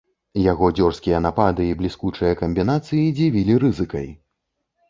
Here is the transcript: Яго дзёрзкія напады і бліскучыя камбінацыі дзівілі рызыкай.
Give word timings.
Яго 0.51 0.69
дзёрзкія 0.77 1.19
напады 1.25 1.67
і 1.71 1.75
бліскучыя 1.81 2.33
камбінацыі 2.41 3.15
дзівілі 3.21 3.59
рызыкай. 3.67 4.09